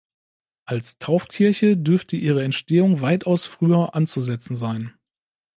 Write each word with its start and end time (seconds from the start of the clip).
Als 0.65 0.97
Taufkirche 0.97 1.77
dürfte 1.77 2.17
ihre 2.17 2.41
Entstehung 2.43 3.01
weitaus 3.01 3.45
früher 3.45 3.93
anzusetzen 3.93 4.55
sein. 4.55 4.95